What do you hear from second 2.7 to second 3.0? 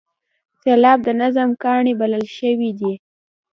دی.